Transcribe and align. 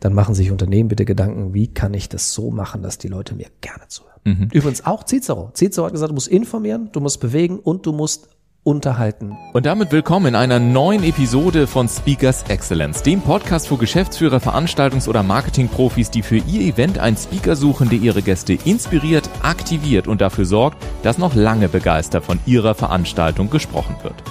Dann 0.00 0.14
machen 0.14 0.34
sich 0.34 0.50
Unternehmen 0.52 0.88
bitte 0.88 1.04
Gedanken, 1.04 1.54
wie 1.54 1.68
kann 1.68 1.92
ich 1.92 2.08
das 2.08 2.32
so 2.32 2.50
machen, 2.50 2.82
dass 2.82 2.98
die 2.98 3.08
Leute 3.08 3.34
mir 3.34 3.48
gerne 3.60 3.88
zuhören. 3.88 4.20
Mhm. 4.24 4.48
Übrigens 4.52 4.86
auch 4.86 5.04
Cicero. 5.04 5.50
Cicero 5.54 5.86
hat 5.86 5.92
gesagt, 5.92 6.10
du 6.10 6.14
musst 6.14 6.28
informieren, 6.28 6.90
du 6.92 7.00
musst 7.00 7.20
bewegen 7.20 7.58
und 7.58 7.84
du 7.84 7.92
musst 7.92 8.28
unterhalten. 8.62 9.36
Und 9.54 9.66
damit 9.66 9.90
willkommen 9.90 10.26
in 10.26 10.34
einer 10.34 10.60
neuen 10.60 11.02
Episode 11.02 11.66
von 11.66 11.88
Speakers 11.88 12.44
Excellence, 12.48 13.02
dem 13.02 13.22
Podcast 13.22 13.66
für 13.66 13.76
Geschäftsführer, 13.76 14.38
Veranstaltungs- 14.38 15.08
oder 15.08 15.22
Marketingprofis, 15.22 16.10
die 16.10 16.22
für 16.22 16.36
ihr 16.36 16.60
Event 16.60 16.98
einen 16.98 17.16
Speaker 17.16 17.56
suchen, 17.56 17.88
der 17.88 17.98
ihre 17.98 18.22
Gäste 18.22 18.52
inspiriert, 18.52 19.28
aktiviert 19.42 20.06
und 20.06 20.20
dafür 20.20 20.44
sorgt, 20.44 20.76
dass 21.02 21.18
noch 21.18 21.34
lange 21.34 21.68
begeistert 21.68 22.24
von 22.24 22.38
ihrer 22.46 22.74
Veranstaltung 22.74 23.50
gesprochen 23.50 23.96
wird. 24.02 24.22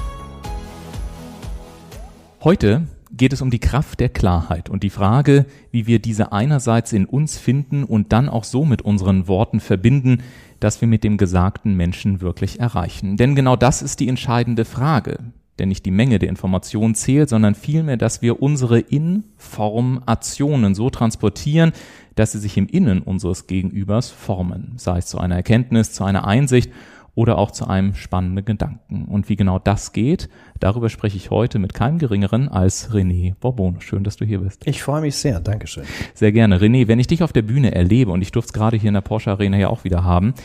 Heute 2.43 2.87
geht 3.17 3.33
es 3.33 3.41
um 3.41 3.51
die 3.51 3.59
Kraft 3.59 3.99
der 3.99 4.09
Klarheit 4.09 4.69
und 4.69 4.83
die 4.83 4.89
Frage, 4.89 5.45
wie 5.71 5.87
wir 5.87 5.99
diese 5.99 6.31
einerseits 6.31 6.93
in 6.93 7.05
uns 7.05 7.37
finden 7.37 7.83
und 7.83 8.13
dann 8.13 8.29
auch 8.29 8.43
so 8.43 8.63
mit 8.63 8.81
unseren 8.81 9.27
Worten 9.27 9.59
verbinden, 9.59 10.23
dass 10.59 10.81
wir 10.81 10.87
mit 10.87 11.03
dem 11.03 11.17
gesagten 11.17 11.75
Menschen 11.75 12.21
wirklich 12.21 12.59
erreichen. 12.59 13.17
Denn 13.17 13.35
genau 13.35 13.55
das 13.55 13.81
ist 13.81 13.99
die 13.99 14.07
entscheidende 14.07 14.65
Frage. 14.65 15.17
Denn 15.59 15.69
nicht 15.69 15.85
die 15.87 15.91
Menge 15.91 16.19
der 16.19 16.29
Informationen 16.29 16.93
zählt, 16.93 17.29
sondern 17.29 17.55
vielmehr, 17.55 17.97
dass 17.97 18.21
wir 18.21 18.43
unsere 18.43 18.79
Informationen 18.79 20.75
so 20.75 20.91
transportieren, 20.91 21.71
dass 22.15 22.33
sie 22.33 22.39
sich 22.39 22.57
im 22.57 22.67
Innen 22.67 23.01
unseres 23.01 23.47
Gegenübers 23.47 24.11
formen, 24.11 24.73
sei 24.77 24.99
es 24.99 25.07
zu 25.07 25.17
einer 25.17 25.35
Erkenntnis, 25.35 25.93
zu 25.93 26.03
einer 26.03 26.27
Einsicht 26.27 26.71
oder 27.17 27.39
auch 27.39 27.49
zu 27.49 27.67
einem 27.67 27.95
spannenden 27.95 28.45
Gedanken. 28.45 29.05
Und 29.05 29.27
wie 29.27 29.35
genau 29.35 29.57
das 29.57 29.91
geht, 29.91 30.29
darüber 30.59 30.87
spreche 30.87 31.17
ich 31.17 31.31
heute 31.31 31.57
mit 31.57 31.73
keinem 31.73 31.97
Geringeren 31.97 32.47
als 32.47 32.91
René 32.91 33.33
Bourbon. 33.39 33.81
Schön, 33.81 34.03
dass 34.03 34.17
du 34.17 34.25
hier 34.25 34.41
bist. 34.41 34.67
Ich 34.67 34.83
freue 34.83 35.01
mich 35.01 35.15
sehr. 35.15 35.39
Dankeschön. 35.39 35.83
Sehr 36.13 36.31
gerne. 36.31 36.59
René, 36.59 36.87
wenn 36.87 36.99
ich 36.99 37.07
dich 37.07 37.23
auf 37.23 37.33
der 37.33 37.41
Bühne 37.41 37.73
erlebe, 37.73 38.11
und 38.11 38.21
ich 38.21 38.31
durfte 38.31 38.49
es 38.49 38.53
gerade 38.53 38.77
hier 38.77 38.89
in 38.89 38.93
der 38.93 39.01
Porsche 39.01 39.31
Arena 39.31 39.57
ja 39.57 39.69
auch 39.69 39.83
wieder 39.83 40.03
haben, 40.03 40.35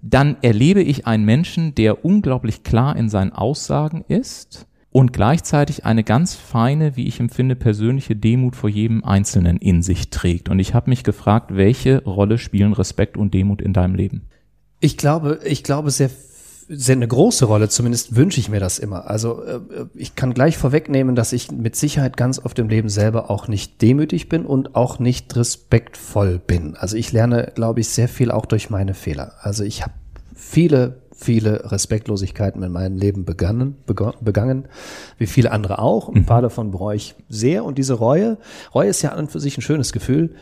dann 0.00 0.38
erlebe 0.40 0.80
ich 0.80 1.06
einen 1.06 1.26
Menschen, 1.26 1.74
der 1.74 2.06
unglaublich 2.06 2.62
klar 2.62 2.96
in 2.96 3.10
seinen 3.10 3.34
Aussagen 3.34 4.02
ist 4.08 4.66
und 4.90 5.12
gleichzeitig 5.12 5.84
eine 5.84 6.04
ganz 6.04 6.34
feine, 6.34 6.96
wie 6.96 7.06
ich 7.06 7.20
empfinde, 7.20 7.54
persönliche 7.54 8.16
Demut 8.16 8.56
vor 8.56 8.70
jedem 8.70 9.04
Einzelnen 9.04 9.58
in 9.58 9.82
sich 9.82 10.08
trägt. 10.08 10.48
Und 10.48 10.58
ich 10.58 10.72
habe 10.72 10.88
mich 10.88 11.04
gefragt, 11.04 11.54
welche 11.54 12.02
Rolle 12.04 12.38
spielen 12.38 12.72
Respekt 12.72 13.18
und 13.18 13.34
Demut 13.34 13.60
in 13.60 13.74
deinem 13.74 13.94
Leben? 13.94 14.22
Ich 14.80 14.96
glaube, 14.96 15.40
ich 15.44 15.64
glaube 15.64 15.90
sehr, 15.90 16.10
sehr 16.68 16.96
eine 16.96 17.08
große 17.08 17.46
Rolle, 17.46 17.68
zumindest 17.68 18.14
wünsche 18.14 18.40
ich 18.40 18.48
mir 18.48 18.60
das 18.60 18.78
immer. 18.78 19.08
Also 19.08 19.42
äh, 19.42 19.60
ich 19.94 20.14
kann 20.14 20.34
gleich 20.34 20.58
vorwegnehmen, 20.58 21.14
dass 21.16 21.32
ich 21.32 21.50
mit 21.50 21.76
Sicherheit 21.76 22.16
ganz 22.16 22.38
oft 22.38 22.58
im 22.58 22.68
Leben 22.68 22.88
selber 22.88 23.30
auch 23.30 23.48
nicht 23.48 23.80
demütig 23.82 24.28
bin 24.28 24.44
und 24.44 24.74
auch 24.74 24.98
nicht 24.98 25.34
respektvoll 25.34 26.38
bin. 26.38 26.76
Also 26.76 26.96
ich 26.96 27.12
lerne, 27.12 27.52
glaube 27.54 27.80
ich, 27.80 27.88
sehr 27.88 28.08
viel 28.08 28.30
auch 28.30 28.46
durch 28.46 28.70
meine 28.70 28.94
Fehler. 28.94 29.32
Also 29.40 29.64
ich 29.64 29.82
habe 29.82 29.94
viele 30.34 31.00
viele 31.20 31.72
Respektlosigkeiten 31.72 32.62
in 32.62 32.70
meinem 32.70 32.96
Leben 32.96 33.24
begangen, 33.24 33.76
begangen, 33.84 34.68
wie 35.18 35.26
viele 35.26 35.50
andere 35.50 35.80
auch. 35.80 36.08
Ein 36.08 36.24
paar 36.24 36.38
mhm. 36.38 36.42
davon 36.42 36.70
bereue 36.70 36.94
ich 36.94 37.16
sehr. 37.28 37.64
Und 37.64 37.76
diese 37.76 37.94
Reue, 37.94 38.38
Reue 38.72 38.88
ist 38.88 39.02
ja 39.02 39.10
an 39.10 39.18
und 39.18 39.32
für 39.32 39.40
sich 39.40 39.58
ein 39.58 39.62
schönes 39.62 39.92
Gefühl, 39.92 40.36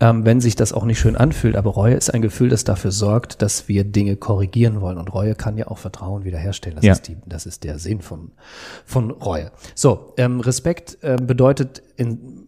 ähm, 0.00 0.24
wenn 0.24 0.40
sich 0.40 0.56
das 0.56 0.72
auch 0.72 0.86
nicht 0.86 0.98
schön 0.98 1.16
anfühlt. 1.16 1.54
Aber 1.54 1.72
Reue 1.72 1.94
ist 1.94 2.08
ein 2.08 2.22
Gefühl, 2.22 2.48
das 2.48 2.64
dafür 2.64 2.92
sorgt, 2.92 3.42
dass 3.42 3.68
wir 3.68 3.84
Dinge 3.84 4.16
korrigieren 4.16 4.80
wollen. 4.80 4.96
Und 4.96 5.12
Reue 5.12 5.34
kann 5.34 5.58
ja 5.58 5.68
auch 5.68 5.76
Vertrauen 5.76 6.24
wiederherstellen. 6.24 6.76
Das, 6.76 6.84
ja. 6.84 6.92
ist, 6.94 7.08
die, 7.08 7.18
das 7.26 7.44
ist 7.44 7.62
der 7.62 7.78
Sinn 7.78 8.00
von, 8.00 8.30
von 8.86 9.10
Reue. 9.10 9.52
So, 9.74 10.14
ähm, 10.16 10.40
Respekt 10.40 10.96
äh, 11.02 11.18
bedeutet 11.20 11.82
in, 11.96 12.46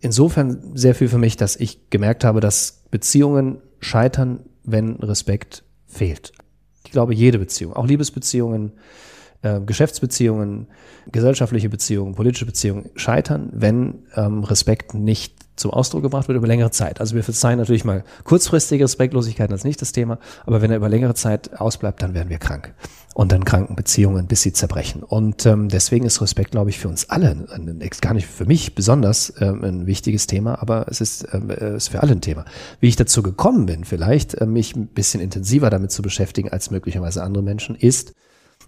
insofern 0.00 0.72
sehr 0.74 0.96
viel 0.96 1.08
für 1.08 1.18
mich, 1.18 1.36
dass 1.36 1.54
ich 1.54 1.88
gemerkt 1.88 2.24
habe, 2.24 2.40
dass 2.40 2.82
Beziehungen 2.90 3.58
scheitern, 3.78 4.40
wenn 4.64 4.96
Respekt 4.96 5.62
fehlt 5.86 6.32
ich 6.90 6.92
glaube, 6.92 7.14
jede 7.14 7.38
Beziehung, 7.38 7.72
auch 7.74 7.86
Liebesbeziehungen, 7.86 8.72
äh, 9.42 9.60
Geschäftsbeziehungen, 9.60 10.66
gesellschaftliche 11.12 11.68
Beziehungen, 11.68 12.16
politische 12.16 12.46
Beziehungen 12.46 12.90
scheitern, 12.96 13.48
wenn 13.52 14.02
ähm, 14.16 14.42
Respekt 14.42 14.92
nicht 14.92 15.39
zum 15.60 15.70
Ausdruck 15.70 16.02
gebracht 16.02 16.28
wird 16.28 16.36
über 16.36 16.46
längere 16.46 16.70
Zeit. 16.70 17.00
Also 17.00 17.14
wir 17.14 17.22
verzeihen 17.22 17.58
natürlich 17.58 17.84
mal 17.84 18.04
kurzfristige 18.24 18.84
Respektlosigkeiten, 18.84 19.54
ist 19.54 19.64
nicht 19.64 19.80
das 19.80 19.92
Thema, 19.92 20.18
aber 20.46 20.62
wenn 20.62 20.70
er 20.70 20.78
über 20.78 20.88
längere 20.88 21.14
Zeit 21.14 21.60
ausbleibt, 21.60 22.02
dann 22.02 22.14
werden 22.14 22.30
wir 22.30 22.38
krank. 22.38 22.74
Und 23.12 23.32
dann 23.32 23.44
kranken 23.44 23.74
Beziehungen, 23.74 24.28
bis 24.28 24.42
sie 24.42 24.52
zerbrechen. 24.52 25.02
Und 25.02 25.44
ähm, 25.44 25.68
deswegen 25.68 26.06
ist 26.06 26.22
Respekt, 26.22 26.52
glaube 26.52 26.70
ich, 26.70 26.78
für 26.78 26.88
uns 26.88 27.10
alle, 27.10 27.46
gar 28.00 28.14
nicht 28.14 28.26
für 28.26 28.46
mich 28.46 28.74
besonders 28.74 29.34
ähm, 29.40 29.64
ein 29.64 29.86
wichtiges 29.86 30.26
Thema, 30.26 30.62
aber 30.62 30.86
es 30.88 31.00
ist, 31.00 31.26
ähm, 31.32 31.50
äh, 31.50 31.76
ist 31.76 31.88
für 31.88 32.02
alle 32.02 32.12
ein 32.12 32.20
Thema. 32.20 32.44
Wie 32.78 32.88
ich 32.88 32.96
dazu 32.96 33.22
gekommen 33.22 33.66
bin, 33.66 33.84
vielleicht 33.84 34.34
äh, 34.34 34.46
mich 34.46 34.76
ein 34.76 34.86
bisschen 34.86 35.20
intensiver 35.20 35.70
damit 35.70 35.90
zu 35.90 36.02
beschäftigen 36.02 36.50
als 36.50 36.70
möglicherweise 36.70 37.22
andere 37.22 37.42
Menschen, 37.42 37.74
ist, 37.74 38.14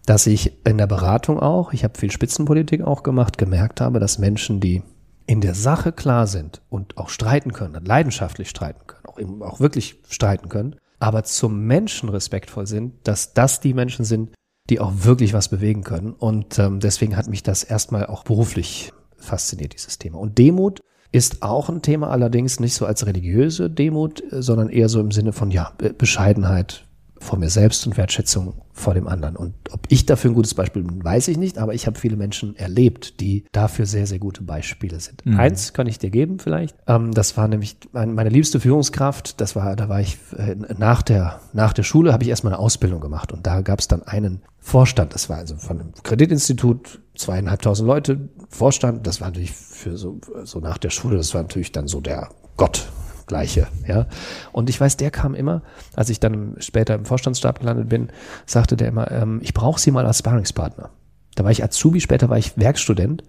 dass 0.07 0.27
ich 0.27 0.67
in 0.67 0.79
der 0.79 0.89
Beratung 0.89 1.39
auch, 1.39 1.73
ich 1.73 1.85
habe 1.85 1.97
viel 1.97 2.11
Spitzenpolitik 2.11 2.83
auch 2.83 3.05
gemacht, 3.05 3.39
gemerkt 3.39 3.81
habe, 3.81 4.01
dass 4.01 4.19
Menschen, 4.19 4.59
die 4.59 4.83
in 5.27 5.41
der 5.41 5.55
Sache 5.55 5.93
klar 5.93 6.27
sind 6.27 6.63
und 6.69 6.99
auch 6.99 7.09
streiten 7.09 7.53
können, 7.53 7.85
leidenschaftlich 7.85 8.49
streiten 8.49 8.87
können, 8.87 9.07
auch, 9.07 9.19
eben 9.19 9.43
auch 9.43 9.61
wirklich 9.61 10.01
streiten 10.09 10.49
können, 10.49 10.77
aber 10.99 11.25
zum 11.25 11.67
Menschen 11.67 12.09
respektvoll 12.09 12.67
sind, 12.67 12.95
dass 13.05 13.35
das 13.35 13.61
die 13.61 13.75
Menschen 13.75 14.05
sind, 14.05 14.35
die 14.71 14.81
auch 14.81 14.93
wirklich 14.95 15.35
was 15.35 15.49
bewegen 15.49 15.83
können. 15.83 16.13
Und 16.13 16.59
ähm, 16.59 16.81
deswegen 16.81 17.17
hat 17.17 17.29
mich 17.29 17.43
das 17.43 17.65
erstmal 17.65 18.07
auch 18.07 18.25
beruflich 18.25 18.93
fasziniert, 19.17 19.75
dieses 19.75 19.99
Thema. 19.99 20.19
Und 20.19 20.39
Demut 20.39 20.81
ist 21.11 21.43
auch 21.43 21.69
ein 21.69 21.83
Thema, 21.83 22.11
allerdings 22.11 22.61
nicht 22.61 22.75
so 22.75 22.87
als 22.87 23.07
religiöse 23.07 23.69
Demut, 23.69 24.23
sondern 24.31 24.69
eher 24.69 24.89
so 24.89 25.01
im 25.01 25.11
Sinne 25.11 25.33
von, 25.33 25.51
ja, 25.51 25.73
Bescheidenheit, 25.99 26.87
vor 27.23 27.39
mir 27.39 27.51
selbst 27.51 27.87
und 27.87 27.97
Wertschätzung 27.97 28.55
vor 28.73 28.95
dem 28.95 29.07
anderen. 29.07 29.37
Und 29.37 29.55
ob 29.71 29.81
ich 29.89 30.07
dafür 30.07 30.31
ein 30.31 30.35
gutes 30.35 30.55
Beispiel 30.55 30.83
bin, 30.83 31.05
weiß 31.05 31.29
ich 31.29 31.39
nicht, 31.39 31.59
aber 31.59 31.73
ich 31.73 31.87
habe 31.87 31.99
viele 31.99 32.17
Menschen 32.17 32.57
erlebt, 32.57 33.21
die 33.21 33.45
dafür 33.53 33.87
sehr, 33.87 34.07
sehr 34.07 34.19
gute 34.19 34.43
Beispiele 34.43 34.99
sind. 34.99 35.25
Mhm. 35.25 35.39
Eins 35.39 35.73
kann 35.73 35.87
ich 35.87 35.99
dir 35.99 36.11
geben 36.11 36.39
vielleicht. 36.39 36.77
Ähm, 36.87 37.13
das 37.13 37.37
war 37.37 37.49
nämlich 37.49 37.77
meine 37.93 38.29
liebste 38.29 38.61
Führungskraft. 38.61 39.41
Das 39.41 39.55
war, 39.55 39.77
da 39.77 39.89
war 39.89 40.01
ich 40.01 40.19
äh, 40.37 40.57
nach 40.77 41.03
der, 41.03 41.41
nach 41.53 41.73
der 41.73 41.85
Schule 41.85 42.13
habe 42.13 42.25
ich 42.25 42.31
erstmal 42.31 42.55
eine 42.55 42.61
Ausbildung 42.61 43.01
gemacht 43.01 43.33
und 43.33 43.47
da 43.47 43.61
gab 43.61 43.79
es 43.79 43.89
dann 43.89 44.03
einen 44.03 44.43
Vorstand. 44.59 45.15
Das 45.15 45.29
war 45.29 45.39
also 45.39 45.57
von 45.57 45.81
einem 45.81 45.93
Kreditinstitut, 46.03 47.01
zweieinhalbtausend 47.15 47.87
Leute, 47.87 48.29
Vorstand. 48.49 49.07
Das 49.07 49.21
war 49.21 49.29
natürlich 49.29 49.53
für 49.53 49.97
so, 49.97 50.21
so 50.45 50.59
nach 50.61 50.79
der 50.79 50.91
Schule, 50.91 51.17
das 51.17 51.35
war 51.35 51.43
natürlich 51.43 51.73
dann 51.73 51.87
so 51.87 52.01
der 52.01 52.31
Gott 52.57 52.89
Gleiche, 53.33 53.67
ja. 53.89 54.05
Und 54.53 54.69
ich 54.69 54.79
weiß, 54.79 54.99
der 54.99 55.11
kam 55.11 55.35
immer, 55.35 55.63
als 55.97 56.11
ich 56.11 56.21
dann 56.21 56.57
später 56.59 56.95
im 56.95 57.07
Vorstandsstab 57.07 57.61
gelandet 57.61 57.89
bin, 57.89 58.11
sagte 58.45 58.77
der 58.77 58.89
immer, 58.89 59.11
ähm, 59.11 59.41
ich 59.43 59.55
brauche 59.55 59.81
Sie 59.81 59.91
mal 59.91 60.05
als 60.05 60.19
Sparringspartner. 60.19 60.91
Da 61.35 61.45
war 61.45 61.51
ich 61.51 61.65
Azubi, 61.65 62.03
später 62.03 62.29
war 62.29 62.37
ich 62.37 62.59
Werkstudent 62.59 63.23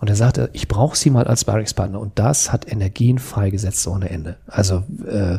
und 0.00 0.10
er 0.10 0.16
sagte, 0.16 0.50
ich 0.52 0.68
brauche 0.68 0.96
sie 0.96 1.08
mal 1.08 1.26
als 1.26 1.40
Sparringspartner. 1.40 1.98
Und 1.98 2.18
das 2.18 2.52
hat 2.52 2.70
Energien 2.70 3.18
freigesetzt 3.18 3.86
ohne 3.88 4.10
Ende. 4.10 4.36
Also 4.46 4.84
äh, 5.06 5.38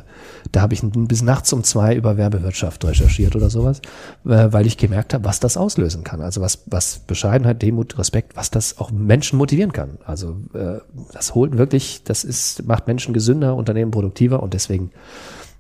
da 0.52 0.62
habe 0.62 0.74
ich 0.74 0.82
bis 0.84 1.22
nachts 1.22 1.54
um 1.54 1.64
zwei 1.64 1.96
über 1.96 2.18
Werbewirtschaft 2.18 2.84
recherchiert 2.84 3.36
oder 3.36 3.52
sowas, 3.52 3.82
äh, 4.26 4.48
weil 4.52 4.66
ich 4.66 4.78
gemerkt 4.78 5.14
habe, 5.14 5.26
was 5.26 5.40
das 5.40 5.58
auslösen 5.58 6.04
kann. 6.04 6.22
Also 6.22 6.42
was, 6.42 6.64
was 6.66 7.00
Bescheidenheit, 7.00 7.62
Demut, 7.62 8.00
Respekt, 8.00 8.36
was 8.36 8.50
das 8.50 8.80
auch 8.80 8.90
Menschen 8.90 9.38
motivieren 9.38 9.74
kann. 9.74 10.00
Also 10.06 10.38
äh, 10.54 10.80
das 11.14 11.36
holt 11.36 11.58
wirklich, 11.58 12.02
das 12.04 12.24
ist, 12.24 12.66
macht 12.66 12.88
Menschen 12.88 13.14
gesünder, 13.14 13.56
Unternehmen 13.56 13.92
produktiver 13.92 14.42
und 14.42 14.56
deswegen 14.56 14.92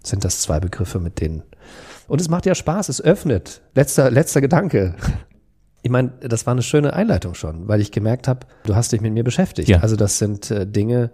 sind 0.02 0.26
das 0.26 0.42
zwei 0.42 0.60
Begriffe, 0.60 1.00
mit 1.00 1.22
denen 1.22 1.44
und 2.08 2.22
es 2.22 2.30
macht 2.30 2.46
ja 2.46 2.56
Spaß, 2.56 2.90
es 2.90 3.02
öffnet. 3.02 3.62
Letzter, 3.76 4.10
letzter 4.10 4.42
Gedanke. 4.42 4.96
Ich 5.82 5.92
meine, 5.92 6.12
das 6.22 6.46
war 6.46 6.52
eine 6.52 6.64
schöne 6.64 6.94
Einleitung 6.94 7.34
schon, 7.34 7.68
weil 7.68 7.82
ich 7.82 7.92
gemerkt 7.92 8.28
habe, 8.28 8.42
du 8.66 8.76
hast 8.76 8.92
dich 8.92 9.02
mit 9.02 9.14
mir 9.14 9.24
beschäftigt. 9.24 9.70
Ja. 9.70 9.80
Also 9.80 9.96
das 9.96 10.18
sind 10.18 10.52
äh, 10.52 10.66
Dinge, 10.66 11.12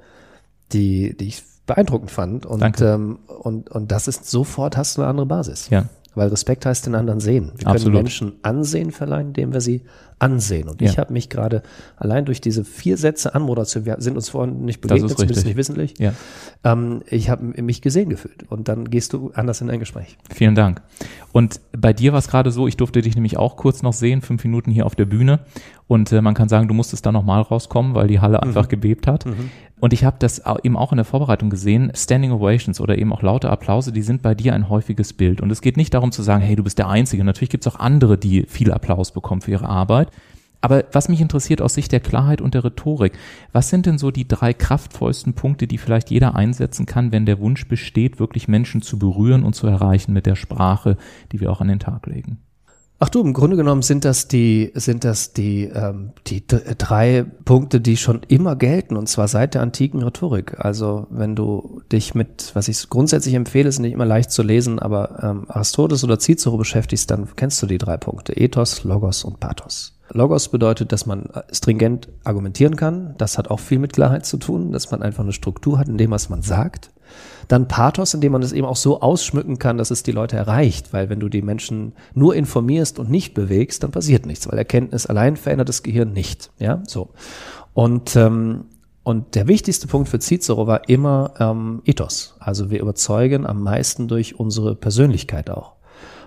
die, 0.71 1.15
die 1.15 1.27
ich 1.27 1.43
beeindruckend 1.65 2.11
fand. 2.11 2.45
Und, 2.45 2.61
Danke. 2.61 2.85
ähm, 2.93 3.19
und, 3.27 3.69
und 3.69 3.91
das 3.91 4.07
ist 4.07 4.29
sofort 4.29 4.77
hast 4.77 4.97
du 4.97 5.01
eine 5.01 5.09
andere 5.09 5.25
Basis. 5.25 5.69
Ja. 5.69 5.85
Weil 6.15 6.29
Respekt 6.29 6.65
heißt 6.65 6.85
den 6.85 6.95
anderen 6.95 7.19
sehen. 7.19 7.51
Wir 7.57 7.67
Absolut. 7.67 7.85
können 7.85 8.03
Menschen 8.03 8.33
Ansehen 8.43 8.91
verleihen, 8.91 9.27
indem 9.27 9.53
wir 9.53 9.61
sie 9.61 9.83
ansehen. 10.23 10.69
Und 10.69 10.81
Ja. 10.81 10.89
ich 10.89 10.97
habe 10.97 11.13
mich 11.13 11.29
gerade 11.29 11.61
allein 11.97 12.25
durch 12.25 12.41
diese 12.41 12.63
vier 12.63 12.97
Sätze 12.97 13.35
Anmoderation, 13.35 13.85
wir 13.85 13.97
sind 13.99 14.15
uns 14.15 14.29
vorhin 14.29 14.65
nicht 14.65 14.81
begegnet, 14.81 15.11
zumindest 15.11 15.39
richtig. 15.39 15.45
nicht 15.45 15.57
wissentlich, 15.57 15.93
Ja. 15.99 16.13
ähm, 16.63 17.01
ich 17.09 17.29
habe 17.29 17.61
mich 17.61 17.81
gesehen 17.81 18.09
gefühlt. 18.09 18.49
Und 18.49 18.67
dann 18.67 18.89
gehst 18.89 19.13
du 19.13 19.31
anders 19.33 19.61
in 19.61 19.69
ein 19.69 19.79
Gespräch. 19.79 20.17
Vielen 20.33 20.55
Dank. 20.55 20.81
Und 21.31 21.59
bei 21.77 21.93
dir 21.93 22.11
war 22.13 22.19
es 22.19 22.27
gerade 22.27 22.51
so, 22.51 22.67
ich 22.67 22.77
durfte 22.77 23.01
dich 23.01 23.15
nämlich 23.15 23.37
auch 23.37 23.57
kurz 23.57 23.81
noch 23.83 23.93
sehen, 23.93 24.21
fünf 24.21 24.43
Minuten 24.43 24.71
hier 24.71 24.85
auf 24.85 24.95
der 24.95 25.05
Bühne. 25.05 25.39
Und 25.87 26.11
äh, 26.11 26.21
man 26.21 26.33
kann 26.33 26.47
sagen, 26.49 26.67
du 26.67 26.73
musstest 26.73 27.05
da 27.05 27.11
nochmal 27.11 27.41
rauskommen, 27.41 27.93
weil 27.93 28.07
die 28.07 28.19
Halle 28.19 28.41
einfach 28.41 28.67
gebebt 28.67 29.05
hat. 29.07 29.25
Und 29.79 29.91
ich 29.91 30.05
habe 30.05 30.15
das 30.17 30.41
eben 30.63 30.77
auch 30.77 30.93
in 30.93 30.95
der 30.95 31.03
Vorbereitung 31.03 31.49
gesehen, 31.49 31.91
Standing 31.93 32.31
Ovations 32.31 32.79
oder 32.79 32.97
eben 32.97 33.11
auch 33.11 33.21
laute 33.21 33.49
Applause, 33.49 33.91
die 33.91 34.01
sind 34.01 34.21
bei 34.21 34.33
dir 34.33 34.53
ein 34.53 34.69
häufiges 34.69 35.11
Bild. 35.11 35.41
Und 35.41 35.51
es 35.51 35.59
geht 35.59 35.75
nicht 35.75 35.93
darum 35.93 36.13
zu 36.13 36.21
sagen, 36.23 36.41
hey, 36.41 36.55
du 36.55 36.63
bist 36.63 36.77
der 36.77 36.87
Einzige. 36.87 37.25
Natürlich 37.25 37.49
gibt 37.49 37.65
es 37.67 37.73
auch 37.73 37.79
andere, 37.79 38.17
die 38.17 38.43
viel 38.47 38.71
Applaus 38.71 39.11
bekommen 39.11 39.41
für 39.41 39.51
ihre 39.51 39.67
Arbeit. 39.67 40.07
Aber 40.63 40.85
was 40.93 41.09
mich 41.09 41.19
interessiert 41.19 41.61
aus 41.61 41.73
Sicht 41.73 41.91
der 41.91 41.99
Klarheit 41.99 42.39
und 42.39 42.53
der 42.53 42.63
Rhetorik, 42.63 43.11
was 43.51 43.67
sind 43.67 43.85
denn 43.85 43.97
so 43.97 44.11
die 44.11 44.27
drei 44.27 44.53
kraftvollsten 44.53 45.33
Punkte, 45.33 45.67
die 45.67 45.77
vielleicht 45.77 46.09
jeder 46.09 46.35
einsetzen 46.35 46.85
kann, 46.85 47.11
wenn 47.11 47.25
der 47.25 47.39
Wunsch 47.39 47.67
besteht, 47.67 48.17
wirklich 48.17 48.47
Menschen 48.47 48.81
zu 48.81 48.97
berühren 48.97 49.43
und 49.43 49.55
zu 49.55 49.67
erreichen 49.67 50.13
mit 50.13 50.25
der 50.25 50.37
Sprache, 50.37 50.95
die 51.33 51.41
wir 51.41 51.51
auch 51.51 51.59
an 51.59 51.67
den 51.67 51.79
Tag 51.79 52.07
legen? 52.07 52.37
Ach 52.99 53.09
du, 53.09 53.19
im 53.19 53.33
Grunde 53.33 53.57
genommen 53.57 53.81
sind 53.81 54.05
das 54.05 54.29
die, 54.29 54.71
sind 54.75 55.03
das 55.03 55.33
die, 55.33 55.63
ähm, 55.63 56.13
die 56.27 56.47
drei 56.47 57.25
Punkte, 57.43 57.81
die 57.81 57.97
schon 57.97 58.21
immer 58.29 58.55
gelten, 58.55 58.95
und 58.95 59.09
zwar 59.09 59.27
seit 59.27 59.55
der 59.55 59.61
antiken 59.61 60.01
Rhetorik. 60.01 60.63
Also 60.63 61.07
wenn 61.09 61.35
du 61.35 61.81
dich 61.91 62.15
mit, 62.15 62.51
was 62.53 62.69
ich 62.69 62.89
grundsätzlich 62.89 63.33
empfehle, 63.33 63.67
ist 63.67 63.79
nicht 63.79 63.91
immer 63.91 64.05
leicht 64.05 64.31
zu 64.31 64.41
lesen, 64.41 64.79
aber 64.79 65.21
ähm, 65.21 65.45
Aristoteles 65.49 66.05
oder 66.05 66.17
Cicero 66.17 66.55
beschäftigst, 66.55 67.11
dann 67.11 67.27
kennst 67.35 67.61
du 67.61 67.65
die 67.65 67.77
drei 67.77 67.97
Punkte. 67.97 68.37
Ethos, 68.37 68.85
Logos 68.85 69.25
und 69.25 69.41
Pathos. 69.41 69.92
Logos 70.09 70.49
bedeutet, 70.49 70.91
dass 70.91 71.05
man 71.05 71.29
stringent 71.51 72.09
argumentieren 72.23 72.75
kann. 72.75 73.15
Das 73.17 73.37
hat 73.37 73.49
auch 73.49 73.59
viel 73.59 73.79
mit 73.79 73.93
Klarheit 73.93 74.25
zu 74.25 74.37
tun, 74.37 74.71
dass 74.71 74.91
man 74.91 75.01
einfach 75.01 75.23
eine 75.23 75.33
Struktur 75.33 75.79
hat 75.79 75.87
in 75.87 75.97
dem, 75.97 76.11
was 76.11 76.29
man 76.29 76.41
sagt. 76.41 76.91
Dann 77.47 77.67
Pathos, 77.67 78.13
indem 78.13 78.31
man 78.31 78.41
es 78.41 78.53
eben 78.53 78.65
auch 78.65 78.75
so 78.75 79.01
ausschmücken 79.01 79.59
kann, 79.59 79.77
dass 79.77 79.91
es 79.91 80.03
die 80.03 80.11
Leute 80.11 80.35
erreicht, 80.35 80.93
weil 80.93 81.09
wenn 81.09 81.19
du 81.19 81.29
die 81.29 81.41
Menschen 81.41 81.93
nur 82.13 82.35
informierst 82.35 82.99
und 82.99 83.09
nicht 83.09 83.33
bewegst, 83.33 83.83
dann 83.83 83.91
passiert 83.91 84.25
nichts, 84.25 84.49
weil 84.49 84.57
Erkenntnis 84.57 85.05
allein 85.05 85.35
verändert 85.35 85.69
das 85.69 85.83
Gehirn 85.83 86.13
nicht. 86.13 86.51
Ja, 86.59 86.81
so. 86.87 87.09
Und 87.73 88.15
ähm, 88.15 88.65
und 89.03 89.35
der 89.35 89.49
wichtigste 89.49 89.87
Punkt 89.87 90.07
für 90.07 90.19
Cicero 90.19 90.65
war 90.65 90.87
immer 90.87 91.33
ähm, 91.37 91.81
Ethos. 91.83 92.35
Also 92.39 92.71
wir 92.71 92.79
überzeugen 92.79 93.45
am 93.45 93.61
meisten 93.61 94.07
durch 94.07 94.39
unsere 94.39 94.75
Persönlichkeit 94.75 95.49
auch. 95.49 95.73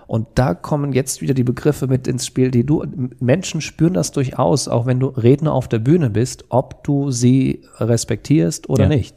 Und 0.07 0.27
da 0.35 0.53
kommen 0.53 0.93
jetzt 0.93 1.21
wieder 1.21 1.33
die 1.33 1.43
Begriffe 1.43 1.87
mit 1.87 2.07
ins 2.07 2.25
Spiel, 2.25 2.49
die 2.49 2.65
du, 2.65 2.83
Menschen 3.19 3.59
spüren 3.59 3.93
das 3.93 4.11
durchaus, 4.13 4.67
auch 4.69 4.85
wenn 4.85 4.99
du 5.01 5.07
Redner 5.07 5.51
auf 5.53 5.67
der 5.67 5.79
Bühne 5.79 6.09
bist, 6.09 6.45
ob 6.49 6.83
du 6.85 7.11
sie 7.11 7.63
respektierst 7.79 8.69
oder 8.69 8.83
Ja. 8.83 8.89
nicht. 8.89 9.15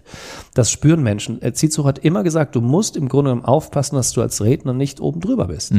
Das 0.54 0.70
spüren 0.70 1.02
Menschen. 1.02 1.40
Äh, 1.42 1.52
Cicero 1.52 1.84
hat 1.87 2.00
immer 2.00 2.25
gesagt, 2.25 2.56
du 2.56 2.60
musst 2.60 2.96
im 2.96 3.08
Grunde 3.08 3.31
genommen 3.31 3.44
aufpassen, 3.46 3.94
dass 3.94 4.12
du 4.12 4.20
als 4.20 4.42
Redner 4.42 4.72
nicht 4.72 5.00
oben 5.00 5.20
drüber 5.20 5.46
bist. 5.46 5.72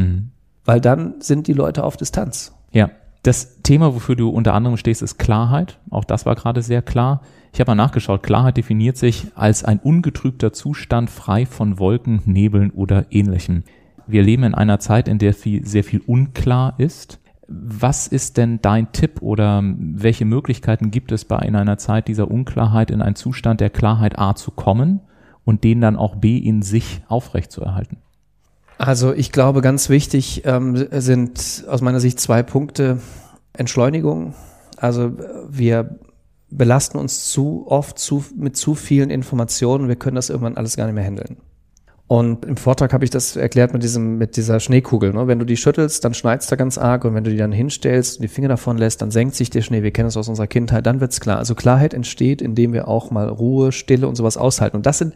Weil 0.63 0.79
dann 0.79 1.15
sind 1.19 1.47
die 1.47 1.53
Leute 1.53 1.83
auf 1.83 1.97
Distanz. 1.97 2.53
Ja, 2.71 2.89
das 3.23 3.61
Thema, 3.63 3.93
wofür 3.93 4.15
du 4.15 4.29
unter 4.29 4.53
anderem 4.53 4.77
stehst, 4.77 5.01
ist 5.01 5.17
Klarheit. 5.19 5.77
Auch 5.89 6.05
das 6.05 6.25
war 6.25 6.35
gerade 6.35 6.61
sehr 6.61 6.81
klar. 6.81 7.21
Ich 7.53 7.59
habe 7.59 7.71
mal 7.71 7.75
nachgeschaut. 7.75 8.23
Klarheit 8.23 8.55
definiert 8.57 8.95
sich 8.97 9.27
als 9.35 9.65
ein 9.65 9.79
ungetrübter 9.79 10.53
Zustand 10.53 11.09
frei 11.09 11.45
von 11.45 11.79
Wolken, 11.79 12.21
Nebeln 12.25 12.71
oder 12.71 13.05
ähnlichem. 13.11 13.63
Wir 14.11 14.23
leben 14.23 14.43
in 14.43 14.53
einer 14.53 14.79
Zeit, 14.79 15.07
in 15.07 15.19
der 15.19 15.33
viel, 15.33 15.65
sehr 15.65 15.83
viel 15.83 16.01
unklar 16.05 16.75
ist. 16.77 17.19
Was 17.47 18.07
ist 18.07 18.37
denn 18.37 18.59
dein 18.61 18.91
Tipp 18.91 19.21
oder 19.21 19.63
welche 19.63 20.25
Möglichkeiten 20.25 20.91
gibt 20.91 21.11
es 21.11 21.25
bei 21.25 21.39
in 21.39 21.55
einer 21.55 21.77
Zeit 21.77 22.07
dieser 22.07 22.29
Unklarheit 22.29 22.91
in 22.91 23.01
einen 23.01 23.15
Zustand 23.15 23.61
der 23.61 23.69
Klarheit 23.69 24.19
A 24.19 24.35
zu 24.35 24.51
kommen 24.51 24.99
und 25.45 25.63
den 25.63 25.81
dann 25.81 25.95
auch 25.95 26.15
B 26.15 26.37
in 26.37 26.61
sich 26.61 27.01
aufrechtzuerhalten? 27.07 27.97
Also 28.77 29.13
ich 29.13 29.31
glaube, 29.31 29.61
ganz 29.61 29.89
wichtig 29.89 30.43
ähm, 30.45 30.87
sind 30.91 31.65
aus 31.69 31.81
meiner 31.81 31.99
Sicht 31.99 32.19
zwei 32.19 32.43
Punkte. 32.43 32.99
Entschleunigung. 33.53 34.33
Also 34.77 35.13
wir 35.49 35.99
belasten 36.49 36.97
uns 36.97 37.29
zu 37.29 37.65
oft 37.67 37.97
zu, 37.97 38.25
mit 38.35 38.57
zu 38.57 38.75
vielen 38.75 39.09
Informationen. 39.09 39.87
Wir 39.87 39.95
können 39.95 40.15
das 40.15 40.29
irgendwann 40.29 40.57
alles 40.57 40.75
gar 40.75 40.85
nicht 40.85 40.95
mehr 40.95 41.05
handeln. 41.05 41.37
Und 42.11 42.43
im 42.43 42.57
Vortrag 42.57 42.91
habe 42.91 43.05
ich 43.05 43.09
das 43.09 43.37
erklärt 43.37 43.71
mit 43.71 43.83
diesem, 43.83 44.17
mit 44.17 44.35
dieser 44.35 44.59
Schneekugel. 44.59 45.13
Ne? 45.13 45.27
Wenn 45.27 45.39
du 45.39 45.45
die 45.45 45.55
schüttelst, 45.55 46.03
dann 46.03 46.13
schneit's 46.13 46.47
da 46.47 46.57
ganz 46.57 46.77
arg 46.77 47.05
und 47.05 47.15
wenn 47.15 47.23
du 47.23 47.31
die 47.31 47.37
dann 47.37 47.53
hinstellst 47.53 48.17
und 48.17 48.23
die 48.23 48.27
Finger 48.27 48.49
davon 48.49 48.77
lässt, 48.77 49.01
dann 49.01 49.11
senkt 49.11 49.33
sich 49.33 49.49
der 49.49 49.61
Schnee. 49.61 49.81
Wir 49.81 49.91
kennen 49.91 50.09
es 50.09 50.17
aus 50.17 50.27
unserer 50.27 50.47
Kindheit, 50.47 50.85
dann 50.85 50.99
wird's 50.99 51.21
klar. 51.21 51.37
Also 51.37 51.55
Klarheit 51.55 51.93
entsteht, 51.93 52.41
indem 52.41 52.73
wir 52.73 52.89
auch 52.89 53.11
mal 53.11 53.29
Ruhe, 53.29 53.71
Stille 53.71 54.09
und 54.09 54.15
sowas 54.15 54.35
aushalten. 54.35 54.75
Und 54.75 54.85
das 54.85 54.97
sind 54.97 55.13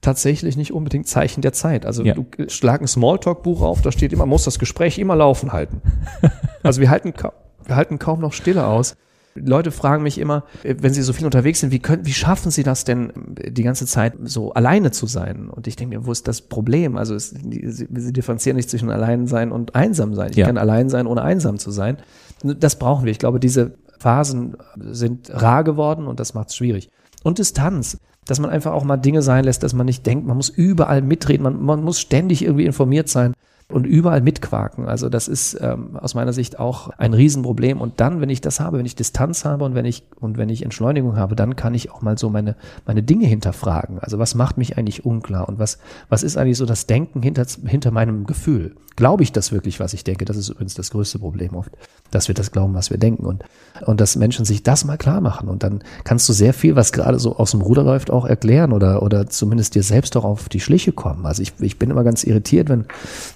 tatsächlich 0.00 0.56
nicht 0.56 0.72
unbedingt 0.72 1.06
Zeichen 1.06 1.42
der 1.42 1.52
Zeit. 1.52 1.86
Also 1.86 2.02
Ja. 2.02 2.14
du 2.14 2.26
äh, 2.36 2.50
schlag 2.50 2.80
ein 2.80 2.88
Smalltalk-Buch 2.88 3.62
auf, 3.62 3.80
da 3.80 3.92
steht 3.92 4.12
immer, 4.12 4.26
muss 4.26 4.42
das 4.42 4.58
Gespräch 4.58 4.98
immer 4.98 5.14
laufen 5.14 5.52
halten. 5.52 5.80
also 6.64 6.80
wir 6.80 6.90
halten, 6.90 7.14
wir 7.66 7.76
halten 7.76 8.00
kaum 8.00 8.18
noch 8.20 8.32
Stille 8.32 8.66
aus. 8.66 8.96
Leute 9.34 9.70
fragen 9.70 10.02
mich 10.02 10.18
immer, 10.18 10.44
äh, 10.62 10.74
wenn 10.80 10.92
sie 10.92 11.02
so 11.02 11.12
viel 11.12 11.24
unterwegs 11.26 11.60
sind, 11.60 11.72
wie 11.72 11.78
können, 11.78 12.04
wie 12.06 12.12
schaffen 12.12 12.50
sie 12.50 12.62
das 12.62 12.84
denn, 12.84 13.36
äh, 13.36 13.50
die 13.50 13.62
ganze 13.62 13.86
Zeit 13.86 14.14
so 14.24 14.52
alleine 14.52 14.90
zu 14.90 15.06
sein? 15.06 15.48
Und 15.48 15.66
ich 15.66 15.76
denke 15.76 15.96
mir, 15.98 16.06
wo 16.06 16.12
ist 16.12 16.28
das 16.28 16.42
Problem? 16.42 16.96
Also 16.96 17.14
es, 17.14 17.32
die, 17.34 17.70
sie, 17.70 17.88
sie 17.90 18.12
differenzieren 18.12 18.56
nicht 18.56 18.70
zwischen 18.70 18.90
allein 18.90 19.26
sein 19.26 19.52
und 19.52 19.74
einsam 19.74 20.14
sein. 20.14 20.30
Ich 20.30 20.36
Ja. 20.36 20.46
kann 20.46 20.58
allein 20.58 20.88
sein, 20.88 21.06
ohne 21.06 21.22
einsam 21.22 21.58
zu 21.58 21.70
sein. 21.70 21.96
Das 22.42 22.78
brauchen 22.78 23.04
wir. 23.04 23.12
Ich 23.12 23.18
glaube, 23.18 23.40
diese 23.40 23.74
Phasen 23.98 24.56
sind 24.90 25.30
rar 25.32 25.64
geworden 25.64 26.06
und 26.06 26.20
das 26.20 26.34
macht 26.34 26.48
es 26.48 26.56
schwierig. 26.56 26.90
Und 27.22 27.38
Distanz. 27.38 27.98
Dass 28.24 28.38
man 28.38 28.50
einfach 28.50 28.70
auch 28.72 28.84
mal 28.84 28.98
Dinge 28.98 29.20
sein 29.20 29.42
lässt, 29.42 29.64
dass 29.64 29.74
man 29.74 29.84
nicht 29.84 30.06
denkt, 30.06 30.24
man 30.28 30.36
muss 30.36 30.48
überall 30.48 31.02
mitreden, 31.02 31.42
man, 31.42 31.60
man 31.60 31.82
muss 31.82 31.98
ständig 31.98 32.44
irgendwie 32.44 32.66
informiert 32.66 33.08
sein 33.08 33.34
und 33.72 33.86
überall 33.86 34.20
mitquaken. 34.20 34.86
Also 34.86 35.08
das 35.08 35.28
ist 35.28 35.58
ähm, 35.60 35.96
aus 35.96 36.14
meiner 36.14 36.32
Sicht 36.32 36.58
auch 36.58 36.90
ein 36.98 37.14
Riesenproblem. 37.14 37.80
Und 37.80 38.00
dann, 38.00 38.20
wenn 38.20 38.30
ich 38.30 38.40
das 38.40 38.60
habe, 38.60 38.78
wenn 38.78 38.86
ich 38.86 38.96
Distanz 38.96 39.44
habe 39.44 39.64
und 39.64 39.74
wenn 39.74 39.84
ich 39.84 40.04
und 40.20 40.38
wenn 40.38 40.48
ich 40.48 40.62
Entschleunigung 40.62 41.16
habe, 41.16 41.36
dann 41.36 41.56
kann 41.56 41.74
ich 41.74 41.90
auch 41.90 42.02
mal 42.02 42.18
so 42.18 42.28
meine 42.28 42.56
meine 42.86 43.02
Dinge 43.02 43.26
hinterfragen. 43.26 43.98
Also 43.98 44.18
was 44.18 44.34
macht 44.34 44.58
mich 44.58 44.78
eigentlich 44.78 45.04
unklar 45.04 45.48
und 45.48 45.58
was 45.58 45.78
was 46.08 46.22
ist 46.22 46.36
eigentlich 46.36 46.58
so 46.58 46.66
das 46.66 46.86
Denken 46.86 47.22
hinter 47.22 47.46
hinter 47.64 47.90
meinem 47.90 48.26
Gefühl? 48.26 48.74
Glaube 48.94 49.22
ich 49.22 49.32
das 49.32 49.52
wirklich, 49.52 49.80
was 49.80 49.94
ich 49.94 50.04
denke? 50.04 50.24
Das 50.26 50.36
ist 50.36 50.50
übrigens 50.50 50.74
das 50.74 50.90
größte 50.90 51.18
Problem 51.18 51.54
oft, 51.54 51.72
dass 52.10 52.28
wir 52.28 52.34
das 52.34 52.50
glauben, 52.52 52.74
was 52.74 52.90
wir 52.90 52.98
denken 52.98 53.24
und 53.24 53.44
und 53.86 54.00
dass 54.00 54.16
Menschen 54.16 54.44
sich 54.44 54.62
das 54.62 54.84
mal 54.84 54.98
klar 54.98 55.20
machen 55.20 55.48
und 55.48 55.62
dann 55.62 55.82
kannst 56.04 56.28
du 56.28 56.32
sehr 56.32 56.52
viel, 56.52 56.76
was 56.76 56.92
gerade 56.92 57.18
so 57.18 57.36
aus 57.36 57.52
dem 57.52 57.62
Ruder 57.62 57.84
läuft, 57.84 58.10
auch 58.10 58.26
erklären 58.26 58.72
oder 58.72 59.02
oder 59.02 59.28
zumindest 59.28 59.74
dir 59.74 59.82
selbst 59.82 60.16
auch 60.16 60.24
auf 60.24 60.48
die 60.48 60.60
Schliche 60.60 60.92
kommen. 60.92 61.24
Also 61.24 61.42
ich 61.42 61.54
ich 61.60 61.78
bin 61.78 61.90
immer 61.90 62.04
ganz 62.04 62.24
irritiert, 62.24 62.68
wenn 62.68 62.84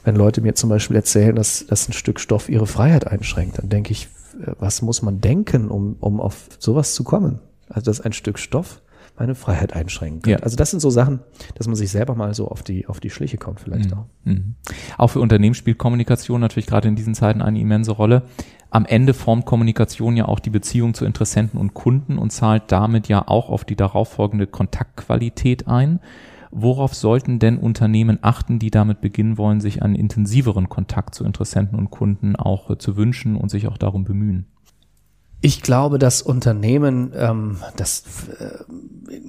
wenn 0.04 0.14
Leute 0.14 0.25
mir 0.40 0.54
zum 0.54 0.70
Beispiel 0.70 0.96
erzählen, 0.96 1.34
dass, 1.34 1.66
dass 1.66 1.88
ein 1.88 1.92
Stück 1.92 2.20
Stoff 2.20 2.48
ihre 2.48 2.66
Freiheit 2.66 3.06
einschränkt, 3.06 3.58
dann 3.58 3.68
denke 3.68 3.92
ich, 3.92 4.08
äh, 4.40 4.52
was 4.58 4.82
muss 4.82 5.02
man 5.02 5.20
denken, 5.20 5.68
um, 5.68 5.96
um 6.00 6.20
auf 6.20 6.48
sowas 6.58 6.94
zu 6.94 7.04
kommen? 7.04 7.40
Also, 7.68 7.90
dass 7.90 8.00
ein 8.00 8.12
Stück 8.12 8.38
Stoff 8.38 8.82
meine 9.18 9.34
Freiheit 9.34 9.72
einschränken 9.72 10.22
könnte. 10.22 10.38
Ja. 10.38 10.44
Also, 10.44 10.56
das 10.56 10.70
sind 10.70 10.80
so 10.80 10.90
Sachen, 10.90 11.20
dass 11.54 11.66
man 11.66 11.76
sich 11.76 11.90
selber 11.90 12.14
mal 12.14 12.34
so 12.34 12.48
auf 12.48 12.62
die, 12.62 12.86
auf 12.86 13.00
die 13.00 13.10
Schliche 13.10 13.38
kommt, 13.38 13.60
vielleicht 13.60 13.92
auch. 13.92 14.04
Mhm. 14.24 14.54
Auch 14.98 15.08
für 15.08 15.20
Unternehmen 15.20 15.54
spielt 15.54 15.78
Kommunikation 15.78 16.40
natürlich 16.40 16.66
gerade 16.66 16.88
in 16.88 16.96
diesen 16.96 17.14
Zeiten 17.14 17.42
eine 17.42 17.58
immense 17.58 17.92
Rolle. 17.92 18.22
Am 18.70 18.84
Ende 18.84 19.14
formt 19.14 19.46
Kommunikation 19.46 20.16
ja 20.16 20.26
auch 20.26 20.40
die 20.40 20.50
Beziehung 20.50 20.92
zu 20.92 21.04
Interessenten 21.04 21.58
und 21.58 21.72
Kunden 21.72 22.18
und 22.18 22.30
zahlt 22.30 22.64
damit 22.68 23.08
ja 23.08 23.26
auch 23.26 23.48
auf 23.48 23.64
die 23.64 23.76
darauffolgende 23.76 24.46
Kontaktqualität 24.46 25.66
ein. 25.68 26.00
Worauf 26.58 26.94
sollten 26.94 27.38
denn 27.38 27.58
Unternehmen 27.58 28.18
achten, 28.22 28.58
die 28.58 28.70
damit 28.70 29.02
beginnen 29.02 29.36
wollen, 29.36 29.60
sich 29.60 29.82
einen 29.82 29.94
intensiveren 29.94 30.70
Kontakt 30.70 31.14
zu 31.14 31.22
Interessenten 31.22 31.78
und 31.78 31.90
Kunden 31.90 32.34
auch 32.34 32.70
äh, 32.70 32.78
zu 32.78 32.96
wünschen 32.96 33.36
und 33.36 33.50
sich 33.50 33.68
auch 33.68 33.76
darum 33.76 34.04
bemühen? 34.04 34.46
Ich 35.42 35.60
glaube, 35.60 35.98
dass 35.98 36.22
Unternehmen 36.22 37.12
ähm, 37.14 37.58
das 37.76 38.04
äh, 38.40 38.64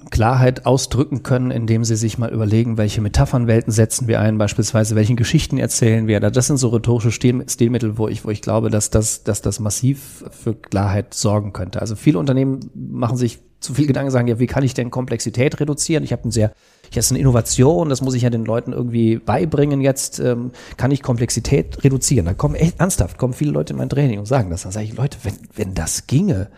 Klarheit 0.10 0.65
ausdrücken 0.65 1.22
können, 1.22 1.51
indem 1.51 1.84
sie 1.84 1.98
sich 1.98 2.17
mal 2.17 2.31
überlegen, 2.31 2.77
welche 2.77 3.01
Metaphernwelten 3.01 3.74
setzen 3.74 4.07
wir 4.07 4.22
ein, 4.22 4.38
beispielsweise 4.38 4.96
welche 4.96 5.15
Geschichten 5.15 5.57
erzählen 5.57 6.07
wir. 6.07 6.22
Das 6.22 6.48
sind 6.48 6.55
so 6.55 6.69
rhetorische 6.69 7.12
Stil 7.12 7.43
Stilmittel, 7.50 7.98
wo 7.98 8.07
ich, 8.07 8.24
wo 8.24 8.29
ich 8.29 8.41
glaube, 8.41 8.69
dass 8.69 8.89
das, 8.89 9.25
dass 9.25 9.41
das 9.41 9.60
massiv 9.60 10.24
für 10.31 10.55
Klarheit 10.55 11.13
sorgen 11.13 11.51
könnte. 11.51 11.81
Also 11.81 11.98
viele 11.98 12.19
Unternehmen 12.19 12.72
machen 12.74 13.17
sich 13.17 13.39
zu 13.59 13.73
viel 13.73 13.87
Gedanken, 13.87 14.11
sagen 14.11 14.27
ja, 14.27 14.39
wie 14.39 14.47
kann 14.47 14.63
ich 14.63 14.73
denn 14.73 14.91
Komplexität 14.91 15.59
reduzieren? 15.59 16.03
Ich 16.03 16.11
habe 16.11 16.27
ein 16.27 16.31
sehr, 16.31 16.53
ich 16.91 16.97
habe 16.97 17.07
eine 17.09 17.19
Innovation, 17.19 17.89
das 17.89 18.01
muss 18.01 18.13
ich 18.13 18.23
ja 18.23 18.29
den 18.29 18.45
Leuten 18.45 18.71
irgendwie 18.71 19.17
beibringen. 19.17 19.81
Jetzt 19.81 20.19
ähm, 20.19 20.51
kann 20.77 20.91
ich 20.91 21.01
Komplexität 21.01 21.83
reduzieren. 21.83 22.25
Da 22.25 22.33
kommen 22.33 22.55
echt 22.55 22.79
ernsthaft, 22.79 23.17
kommen 23.17 23.33
viele 23.33 23.51
Leute 23.51 23.73
in 23.73 23.77
mein 23.77 23.89
Training 23.89 24.19
und 24.19 24.25
sagen 24.25 24.49
das. 24.49 24.63
Dann 24.63 24.71
sage 24.71 24.85
ich, 24.85 24.95
Leute, 24.95 25.17
wenn, 25.23 25.33
wenn 25.55 25.73
das 25.73 26.07
ginge, 26.07 26.49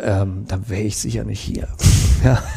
ähm, 0.00 0.44
dann 0.46 0.68
wäre 0.68 0.82
ich 0.82 0.98
sicher 0.98 1.24
nicht 1.24 1.40
hier. 1.40 1.68
Ja. 2.24 2.42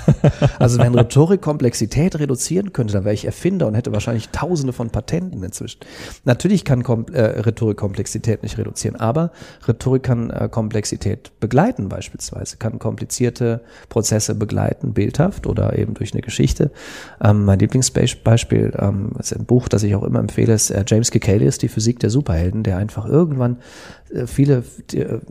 Also 0.60 0.78
wenn 0.78 0.94
Rhetorik 0.94 1.42
Komplexität 1.42 2.20
reduzieren 2.20 2.74
könnte, 2.74 2.94
dann 2.94 3.06
wäre 3.06 3.14
ich 3.14 3.26
Erfinder 3.26 3.66
und 3.68 3.74
hätte 3.74 3.92
wahrscheinlich 3.92 4.30
tausende 4.30 4.74
von 4.74 4.92
Patenten 4.92 5.42
inzwischen. 5.44 5.80
Natürlich 6.26 6.64
kann 6.64 6.84
Kom 6.84 7.08
äh, 7.12 7.22
Rhetorik 7.22 7.78
Komplexität 7.78 8.44
nicht 8.44 8.58
reduzieren, 8.58 8.96
aber 8.98 9.32
Rhetorik 9.68 10.04
kann 10.04 10.30
äh, 10.30 10.48
Komplexität 10.50 11.32
begleiten 11.40 11.90
beispielsweise, 11.90 12.58
kann 12.58 12.78
komplizierte 12.78 13.62
Prozesse 13.90 14.36
begleiten, 14.36 14.94
bildhaft 14.94 15.48
oder 15.48 15.78
eben 15.78 15.96
durch 15.96 16.14
eine 16.14 16.22
Geschichte. 16.22 16.72
Ähm, 17.24 17.46
mein 17.46 17.60
Lieblingsbeispiel 17.60 18.74
ähm, 18.78 19.14
ist 19.18 19.36
ein 19.36 19.46
Buch, 19.46 19.68
das 19.68 19.84
ich 19.84 19.96
auch 19.96 20.04
immer 20.04 20.20
empfehle, 20.20 20.54
ist 20.54 20.70
äh, 20.70 20.84
James 20.88 21.10
Kikalius, 21.12 21.58
Die 21.58 21.68
Physik 21.68 22.00
der 22.00 22.10
Superhelden, 22.10 22.64
der 22.64 22.78
einfach 22.78 23.06
irgendwann 23.08 23.58
äh, 24.14 24.28
viele 24.28 24.64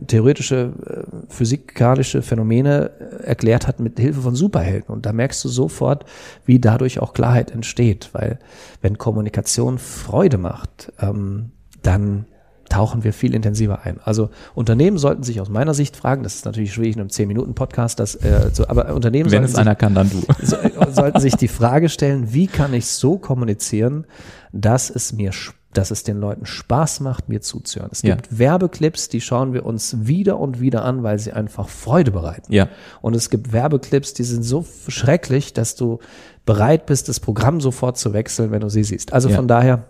theoretische 0.07 0.73
äh, 0.85 1.33
physikalische 1.33 2.21
Phänomene 2.21 2.91
äh, 2.99 3.23
erklärt 3.23 3.67
hat 3.67 3.79
mit 3.79 3.99
Hilfe 3.99 4.20
von 4.21 4.35
Superhelden. 4.35 4.93
Und 4.93 5.05
da 5.05 5.13
merkst 5.13 5.43
du 5.43 5.49
sofort, 5.49 6.05
wie 6.45 6.59
dadurch 6.59 6.99
auch 6.99 7.13
Klarheit 7.13 7.51
entsteht, 7.51 8.09
weil 8.13 8.39
wenn 8.81 8.97
Kommunikation 8.97 9.77
Freude 9.77 10.37
macht, 10.37 10.91
ähm, 10.99 11.51
dann 11.83 12.25
tauchen 12.69 13.03
wir 13.03 13.11
viel 13.11 13.35
intensiver 13.35 13.81
ein. 13.83 13.99
Also 14.03 14.29
Unternehmen 14.55 14.97
sollten 14.97 15.23
sich 15.23 15.41
aus 15.41 15.49
meiner 15.49 15.73
Sicht 15.73 15.97
fragen, 15.97 16.23
das 16.23 16.35
ist 16.35 16.45
natürlich 16.45 16.73
schwierig 16.73 16.95
in 16.95 17.01
einem 17.01 17.09
10-Minuten-Podcast, 17.09 17.99
das, 17.99 18.15
äh, 18.15 18.49
so, 18.53 18.65
aber 18.67 18.93
Unternehmen 18.95 19.29
Wenn 19.29 19.43
es 19.43 19.51
sich, 19.51 19.59
einer 19.59 19.75
kann, 19.75 19.93
dann 19.93 20.09
du. 20.09 20.21
So, 20.41 20.55
sollten 20.91 21.19
sich 21.19 21.35
die 21.35 21.49
Frage 21.49 21.89
stellen, 21.89 22.33
wie 22.33 22.47
kann 22.47 22.73
ich 22.73 22.87
so 22.87 23.17
kommunizieren, 23.17 24.05
dass 24.53 24.89
es 24.89 25.11
mir 25.11 25.33
Spaß 25.33 25.60
dass 25.73 25.91
es 25.91 26.03
den 26.03 26.19
Leuten 26.19 26.45
Spaß 26.45 26.99
macht, 26.99 27.29
mir 27.29 27.41
zuzuhören. 27.41 27.89
Es 27.91 28.01
gibt 28.01 28.31
ja. 28.31 28.39
Werbeclips, 28.39 29.09
die 29.09 29.21
schauen 29.21 29.53
wir 29.53 29.65
uns 29.65 30.05
wieder 30.05 30.39
und 30.39 30.59
wieder 30.59 30.83
an, 30.83 31.03
weil 31.03 31.17
sie 31.19 31.31
einfach 31.31 31.69
Freude 31.69 32.11
bereiten. 32.11 32.51
Ja. 32.51 32.67
Und 33.01 33.15
es 33.15 33.29
gibt 33.29 33.53
Werbeclips, 33.53 34.13
die 34.13 34.23
sind 34.23 34.43
so 34.43 34.65
schrecklich, 34.87 35.53
dass 35.53 35.75
du 35.75 35.99
bereit 36.45 36.85
bist, 36.85 37.07
das 37.07 37.19
Programm 37.19 37.61
sofort 37.61 37.97
zu 37.97 38.13
wechseln, 38.13 38.51
wenn 38.51 38.61
du 38.61 38.69
sie 38.69 38.83
siehst. 38.83 39.13
Also 39.13 39.29
ja. 39.29 39.35
von 39.35 39.47
daher, 39.47 39.85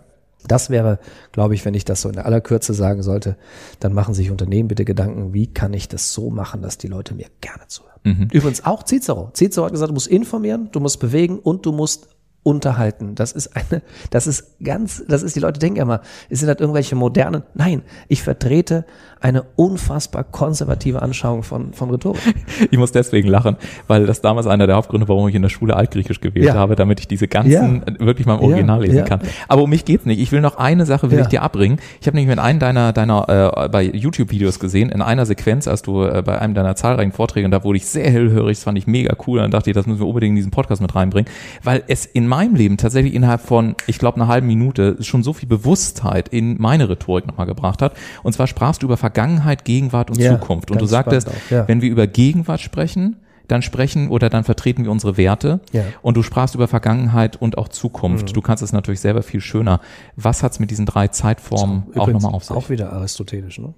das 0.47 0.69
wäre, 0.69 0.99
glaube 1.31 1.55
ich, 1.55 1.65
wenn 1.65 1.73
ich 1.73 1.85
das 1.85 2.01
so 2.01 2.09
in 2.09 2.19
aller 2.19 2.41
Kürze 2.41 2.73
sagen 2.73 3.01
sollte, 3.01 3.37
dann 3.79 3.93
machen 3.93 4.13
sich 4.13 4.31
Unternehmen 4.31 4.67
bitte 4.67 4.85
Gedanken, 4.85 5.33
wie 5.33 5.47
kann 5.47 5.73
ich 5.73 5.87
das 5.87 6.13
so 6.13 6.29
machen, 6.29 6.61
dass 6.61 6.77
die 6.77 6.87
Leute 6.87 7.15
mir 7.15 7.27
gerne 7.41 7.67
zuhören. 7.67 7.99
Mhm. 8.03 8.27
Übrigens 8.31 8.65
auch 8.65 8.83
Cicero. 8.83 9.31
Cicero 9.33 9.65
hat 9.65 9.71
gesagt, 9.71 9.89
du 9.89 9.93
musst 9.93 10.07
informieren, 10.07 10.69
du 10.71 10.79
musst 10.79 10.99
bewegen 10.99 11.39
und 11.39 11.65
du 11.65 11.71
musst 11.71 12.09
unterhalten. 12.43 13.15
Das 13.15 13.31
ist 13.31 13.55
eine, 13.55 13.81
das 14.09 14.27
ist 14.27 14.59
ganz, 14.63 15.03
das 15.07 15.23
ist, 15.23 15.35
die 15.35 15.39
Leute 15.39 15.59
denken 15.59 15.79
immer, 15.79 16.01
es 16.29 16.39
sind 16.39 16.47
halt 16.47 16.61
irgendwelche 16.61 16.95
modernen. 16.95 17.43
Nein, 17.53 17.83
ich 18.07 18.23
vertrete 18.23 18.85
eine 19.21 19.43
unfassbar 19.55 20.23
konservative 20.23 21.01
Anschauung 21.01 21.43
von, 21.43 21.73
von 21.73 21.89
Rhetorik. 21.89 22.21
Ich 22.69 22.77
muss 22.77 22.91
deswegen 22.91 23.27
lachen, 23.27 23.57
weil 23.87 24.05
das 24.05 24.21
damals 24.21 24.47
einer 24.47 24.67
der 24.67 24.75
Hauptgründe, 24.75 25.07
warum 25.07 25.27
ich 25.27 25.35
in 25.35 25.41
der 25.41 25.49
Schule 25.49 25.75
Altgriechisch 25.75 26.21
gewählt 26.21 26.45
ja. 26.45 26.53
habe, 26.53 26.75
damit 26.75 26.99
ich 26.99 27.07
diese 27.07 27.27
ganzen 27.27 27.83
ja. 27.87 28.05
wirklich 28.05 28.27
mal 28.27 28.35
im 28.35 28.41
Original 28.41 28.81
ja. 28.81 28.91
lesen 28.91 29.05
kann. 29.05 29.21
Aber 29.47 29.63
um 29.63 29.69
mich 29.69 29.85
geht's 29.85 30.05
nicht. 30.05 30.19
Ich 30.19 30.31
will 30.31 30.41
noch 30.41 30.57
eine 30.57 30.85
Sache 30.85 31.11
will 31.11 31.19
ich 31.19 31.27
dir 31.27 31.41
abbringen. 31.41 31.79
Ich 31.99 32.07
habe 32.07 32.17
nämlich 32.17 32.35
mit 32.35 32.43
einem 32.43 32.59
deiner, 32.59 32.93
deiner, 32.93 33.63
äh, 33.63 33.69
bei 33.69 33.83
YouTube-Videos 33.83 34.59
gesehen, 34.59 34.89
in 34.89 35.01
einer 35.01 35.25
Sequenz, 35.25 35.67
als 35.67 35.81
du 35.81 36.03
äh, 36.03 36.21
bei 36.25 36.39
einem 36.39 36.53
deiner 36.53 36.75
zahlreichen 36.75 37.11
Vorträge, 37.11 37.45
und 37.45 37.51
da 37.51 37.63
wurde 37.63 37.77
ich 37.77 37.85
sehr 37.85 38.09
hellhörig, 38.09 38.57
das 38.57 38.63
fand 38.63 38.77
ich 38.77 38.87
mega 38.87 39.15
cool, 39.27 39.39
und 39.39 39.43
dann 39.43 39.51
dachte 39.51 39.69
ich, 39.69 39.75
das 39.75 39.85
müssen 39.85 39.99
wir 39.99 40.07
unbedingt 40.07 40.31
in 40.31 40.35
diesen 40.37 40.51
Podcast 40.51 40.81
mit 40.81 40.95
reinbringen, 40.95 41.29
weil 41.63 41.83
es 41.87 42.05
in 42.05 42.27
meinem 42.27 42.55
Leben 42.55 42.77
tatsächlich 42.77 43.13
innerhalb 43.13 43.41
von, 43.41 43.75
ich 43.87 43.99
glaube, 43.99 44.17
einer 44.17 44.27
halben 44.27 44.47
Minute 44.47 44.97
schon 45.01 45.23
so 45.23 45.33
viel 45.33 45.47
Bewusstheit 45.47 46.29
in 46.29 46.59
meine 46.59 46.89
Rhetorik 46.89 47.27
nochmal 47.27 47.47
gebracht 47.47 47.81
hat. 47.81 47.93
Und 48.23 48.33
zwar 48.33 48.47
sprachst 48.47 48.81
du 48.81 48.87
über 48.87 48.97
Vergangenheit, 49.11 49.65
Gegenwart 49.65 50.09
und 50.09 50.19
ja, 50.19 50.31
Zukunft. 50.31 50.71
Und 50.71 50.81
du 50.81 50.85
sagtest, 50.85 51.29
ja. 51.49 51.67
wenn 51.67 51.81
wir 51.81 51.89
über 51.89 52.07
Gegenwart 52.07 52.61
sprechen, 52.61 53.17
dann 53.51 53.61
sprechen 53.61 54.09
oder 54.09 54.29
dann 54.29 54.43
vertreten 54.43 54.83
wir 54.83 54.91
unsere 54.91 55.17
Werte. 55.17 55.59
Ja. 55.71 55.83
Und 56.01 56.17
du 56.17 56.23
sprachst 56.23 56.55
über 56.55 56.67
Vergangenheit 56.67 57.41
und 57.41 57.57
auch 57.57 57.67
Zukunft. 57.67 58.29
Mhm. 58.29 58.33
Du 58.33 58.41
kannst 58.41 58.63
es 58.63 58.73
natürlich 58.73 59.01
selber 59.01 59.23
viel 59.23 59.41
schöner. 59.41 59.81
Was 60.15 60.43
hat's 60.43 60.59
mit 60.59 60.71
diesen 60.71 60.85
drei 60.85 61.09
Zeitformen 61.09 61.83
auch 61.95 62.07
nochmal 62.07 62.33
auf 62.33 62.43
sich? 62.43 62.55
Auch 62.55 62.69
wieder 62.69 62.93
aristotelisch. 62.93 63.59
Ne? 63.59 63.73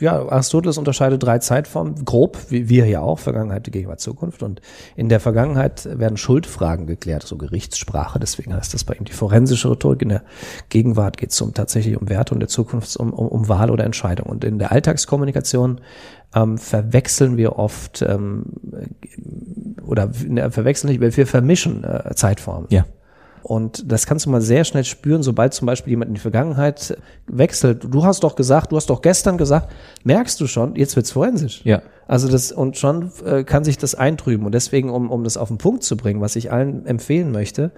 Ja, 0.00 0.28
Aristoteles 0.28 0.78
unterscheidet 0.78 1.22
drei 1.22 1.38
Zeitformen, 1.38 2.04
grob, 2.04 2.38
wie 2.50 2.68
wir 2.68 2.84
hier 2.84 3.02
auch, 3.02 3.18
Vergangenheit, 3.18 3.70
Gegenwart, 3.70 4.00
Zukunft. 4.00 4.42
Und 4.42 4.60
in 4.96 5.08
der 5.08 5.20
Vergangenheit 5.20 5.88
werden 5.98 6.16
Schuldfragen 6.16 6.86
geklärt, 6.86 7.22
so 7.22 7.36
Gerichtssprache. 7.36 8.18
Deswegen 8.18 8.54
heißt 8.54 8.74
das 8.74 8.84
bei 8.84 8.94
ihm 8.94 9.04
die 9.04 9.12
forensische 9.12 9.70
Rhetorik. 9.70 10.02
In 10.02 10.10
der 10.10 10.22
Gegenwart 10.68 11.16
geht 11.16 11.30
es 11.30 11.40
um, 11.40 11.54
tatsächlich 11.54 11.96
um 11.96 12.08
Werte 12.08 12.34
und 12.34 12.40
der 12.40 12.48
Zukunft 12.48 12.96
um, 12.96 13.12
um, 13.12 13.28
um 13.28 13.48
Wahl 13.48 13.70
oder 13.70 13.84
Entscheidung. 13.84 14.26
Und 14.26 14.44
in 14.44 14.58
der 14.58 14.72
Alltagskommunikation 14.72 15.80
ähm, 16.34 16.58
verwechseln 16.58 17.36
wir 17.36 17.58
oft 17.58 18.02
ähm, 18.02 18.44
oder 19.84 20.10
ne, 20.26 20.50
verwechseln 20.50 20.90
nicht, 20.90 21.16
wir 21.16 21.26
vermischen 21.26 21.84
äh, 21.84 22.14
Zeitformen. 22.14 22.66
Ja. 22.70 22.84
Und 23.42 23.90
das 23.90 24.06
kannst 24.06 24.26
du 24.26 24.30
mal 24.30 24.40
sehr 24.40 24.64
schnell 24.64 24.84
spüren, 24.84 25.22
sobald 25.22 25.54
zum 25.54 25.66
Beispiel 25.66 25.90
jemand 25.90 26.10
in 26.10 26.14
die 26.14 26.20
Vergangenheit 26.20 26.96
wechselt. 27.26 27.86
Du 27.90 28.04
hast 28.04 28.22
doch 28.22 28.36
gesagt, 28.36 28.70
du 28.70 28.76
hast 28.76 28.90
doch 28.90 29.02
gestern 29.02 29.38
gesagt, 29.38 29.72
merkst 30.04 30.40
du 30.40 30.46
schon, 30.46 30.76
jetzt 30.76 30.94
wird's 30.94 31.10
forensisch. 31.10 31.62
Ja. 31.64 31.82
Also 32.06 32.28
das, 32.28 32.52
und 32.52 32.76
schon 32.76 33.10
äh, 33.24 33.44
kann 33.44 33.64
sich 33.64 33.78
das 33.78 33.94
eintrüben. 33.94 34.44
Und 34.44 34.52
deswegen, 34.52 34.90
um, 34.90 35.10
um 35.10 35.24
das 35.24 35.36
auf 35.36 35.48
den 35.48 35.58
Punkt 35.58 35.84
zu 35.84 35.96
bringen, 35.96 36.20
was 36.20 36.36
ich 36.36 36.52
allen 36.52 36.86
empfehlen 36.86 37.32
möchte, 37.32 37.72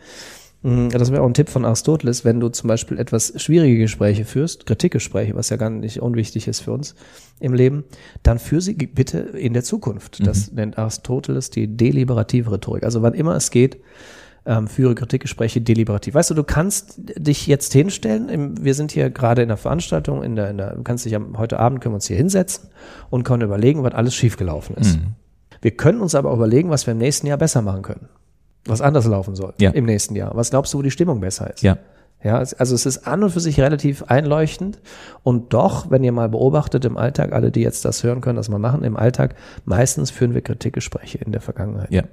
das 0.90 1.10
wäre 1.10 1.22
auch 1.22 1.26
ein 1.26 1.34
Tipp 1.34 1.48
von 1.48 1.64
Aristoteles, 1.64 2.24
wenn 2.24 2.38
du 2.38 2.48
zum 2.48 2.68
Beispiel 2.68 2.98
etwas 2.98 3.32
schwierige 3.36 3.78
Gespräche 3.78 4.24
führst, 4.24 4.64
Kritikgespräche, 4.64 5.34
was 5.34 5.50
ja 5.50 5.56
gar 5.56 5.70
nicht 5.70 6.00
unwichtig 6.00 6.46
ist 6.46 6.60
für 6.60 6.72
uns 6.72 6.94
im 7.40 7.52
Leben, 7.52 7.84
dann 8.22 8.38
führ 8.38 8.60
sie 8.60 8.74
bitte 8.74 9.18
in 9.18 9.54
der 9.54 9.64
Zukunft. 9.64 10.24
Das 10.24 10.50
mhm. 10.50 10.56
nennt 10.56 10.78
Aristoteles 10.78 11.50
die 11.50 11.76
deliberative 11.76 12.52
Rhetorik. 12.52 12.84
Also 12.84 13.02
wann 13.02 13.14
immer 13.14 13.34
es 13.34 13.50
geht, 13.50 13.78
ähm, 14.46 14.68
führe 14.68 14.94
Kritikgespräche 14.94 15.60
deliberativ. 15.60 16.14
Weißt 16.14 16.30
du, 16.30 16.34
du 16.34 16.44
kannst 16.44 16.94
dich 16.98 17.48
jetzt 17.48 17.72
hinstellen, 17.72 18.64
wir 18.64 18.74
sind 18.74 18.92
hier 18.92 19.10
gerade 19.10 19.42
in 19.42 19.48
der 19.48 19.56
Veranstaltung, 19.56 20.22
in 20.22 20.36
der, 20.36 20.50
in 20.50 20.58
der, 20.58 20.76
du 20.76 20.82
kannst 20.82 21.04
dich 21.04 21.16
am, 21.16 21.38
heute 21.38 21.58
Abend 21.58 21.80
können 21.80 21.92
wir 21.92 21.96
uns 21.96 22.06
hier 22.06 22.16
hinsetzen 22.16 22.68
und 23.10 23.24
können 23.24 23.42
überlegen, 23.42 23.82
was 23.82 23.94
alles 23.94 24.14
schiefgelaufen 24.14 24.76
ist. 24.76 24.98
Mhm. 24.98 25.14
Wir 25.60 25.72
können 25.72 26.00
uns 26.00 26.14
aber 26.14 26.30
auch 26.30 26.36
überlegen, 26.36 26.70
was 26.70 26.86
wir 26.86 26.92
im 26.92 26.98
nächsten 26.98 27.26
Jahr 27.26 27.38
besser 27.38 27.62
machen 27.62 27.82
können 27.82 28.08
was 28.64 28.80
anders 28.80 29.06
laufen 29.06 29.34
soll 29.34 29.54
ja. 29.58 29.70
im 29.70 29.84
nächsten 29.84 30.14
Jahr. 30.14 30.34
Was 30.34 30.50
glaubst 30.50 30.72
du, 30.74 30.78
wo 30.78 30.82
die 30.82 30.90
Stimmung 30.90 31.20
besser 31.20 31.52
ist? 31.52 31.62
Ja. 31.62 31.78
Ja, 32.24 32.36
also 32.36 32.74
es 32.74 32.86
ist 32.86 33.06
an 33.06 33.24
und 33.24 33.30
für 33.30 33.40
sich 33.40 33.58
relativ 33.60 34.04
einleuchtend 34.04 34.80
und 35.24 35.52
doch, 35.52 35.90
wenn 35.90 36.04
ihr 36.04 36.12
mal 36.12 36.28
beobachtet 36.28 36.84
im 36.84 36.96
Alltag, 36.96 37.32
alle, 37.32 37.50
die 37.50 37.62
jetzt 37.62 37.84
das 37.84 38.04
hören 38.04 38.20
können, 38.20 38.36
das 38.36 38.48
mal 38.48 38.60
machen, 38.60 38.84
im 38.84 38.96
Alltag, 38.96 39.34
meistens 39.64 40.12
führen 40.12 40.32
wir 40.32 40.40
Kritikgespräche 40.40 41.18
in 41.18 41.32
der 41.32 41.40
Vergangenheit. 41.40 41.90
Ja. 41.90 42.04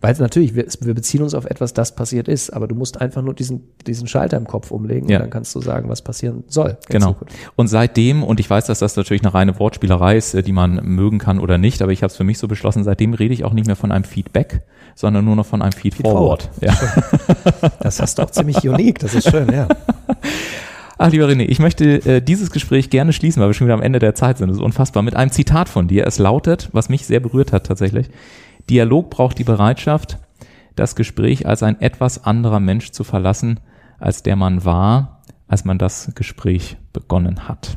Weil 0.00 0.16
natürlich, 0.18 0.56
wir, 0.56 0.66
wir 0.80 0.94
beziehen 0.94 1.22
uns 1.22 1.32
auf 1.32 1.44
etwas, 1.44 1.74
das 1.74 1.94
passiert 1.94 2.26
ist, 2.26 2.50
aber 2.50 2.66
du 2.66 2.74
musst 2.74 3.00
einfach 3.00 3.22
nur 3.22 3.34
diesen, 3.34 3.68
diesen 3.86 4.08
Schalter 4.08 4.36
im 4.36 4.48
Kopf 4.48 4.72
umlegen 4.72 5.08
ja. 5.08 5.18
und 5.18 5.22
dann 5.22 5.30
kannst 5.30 5.54
du 5.54 5.60
sagen, 5.60 5.88
was 5.88 6.02
passieren 6.02 6.42
soll. 6.48 6.76
Genau. 6.88 7.16
Und 7.54 7.68
seitdem, 7.68 8.24
und 8.24 8.40
ich 8.40 8.50
weiß, 8.50 8.66
dass 8.66 8.80
das 8.80 8.96
natürlich 8.96 9.22
eine 9.22 9.32
reine 9.32 9.58
Wortspielerei 9.60 10.16
ist, 10.16 10.34
äh, 10.34 10.42
die 10.42 10.52
man 10.52 10.84
mögen 10.84 11.18
kann 11.18 11.38
oder 11.38 11.56
nicht, 11.56 11.82
aber 11.82 11.92
ich 11.92 12.02
habe 12.02 12.10
es 12.10 12.16
für 12.16 12.24
mich 12.24 12.38
so 12.38 12.48
beschlossen, 12.48 12.82
seitdem 12.82 13.14
rede 13.14 13.32
ich 13.32 13.44
auch 13.44 13.52
nicht 13.52 13.66
mehr 13.66 13.76
von 13.76 13.92
einem 13.92 14.04
Feedback, 14.04 14.62
sondern 14.94 15.24
nur 15.24 15.36
noch 15.36 15.46
von 15.46 15.62
einem 15.62 15.72
Feed, 15.72 15.94
Feed 15.94 16.06
Forward. 16.06 16.50
forward. 16.60 16.78
Ja. 17.62 17.72
Das 17.80 18.00
hast 18.00 18.18
du 18.18 18.22
auch 18.22 18.30
ziemlich 18.30 18.68
unique, 18.68 18.98
das 18.98 19.14
ist 19.14 19.30
schön, 19.30 19.52
ja. 19.52 19.68
Ach, 20.98 21.10
lieber 21.10 21.26
René, 21.26 21.42
ich 21.42 21.58
möchte 21.58 21.96
äh, 22.06 22.20
dieses 22.22 22.52
Gespräch 22.52 22.88
gerne 22.88 23.12
schließen, 23.12 23.40
weil 23.40 23.48
wir 23.48 23.54
schon 23.54 23.66
wieder 23.66 23.74
am 23.74 23.82
Ende 23.82 23.98
der 23.98 24.14
Zeit 24.14 24.38
sind. 24.38 24.48
Das 24.48 24.58
ist 24.58 24.62
unfassbar. 24.62 25.02
Mit 25.02 25.16
einem 25.16 25.32
Zitat 25.32 25.68
von 25.68 25.88
dir. 25.88 26.06
Es 26.06 26.18
lautet, 26.18 26.68
was 26.70 26.88
mich 26.88 27.06
sehr 27.06 27.18
berührt 27.18 27.52
hat 27.52 27.66
tatsächlich. 27.66 28.08
Dialog 28.70 29.10
braucht 29.10 29.36
die 29.38 29.44
Bereitschaft, 29.44 30.18
das 30.76 30.94
Gespräch 30.94 31.46
als 31.46 31.64
ein 31.64 31.80
etwas 31.80 32.24
anderer 32.24 32.60
Mensch 32.60 32.92
zu 32.92 33.02
verlassen, 33.02 33.58
als 33.98 34.22
der 34.22 34.36
man 34.36 34.64
war, 34.64 35.22
als 35.48 35.64
man 35.64 35.76
das 35.76 36.12
Gespräch 36.14 36.76
begonnen 36.92 37.48
hat. 37.48 37.76